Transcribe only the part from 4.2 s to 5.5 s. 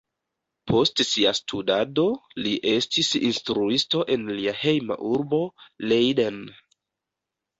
lia hejma urbo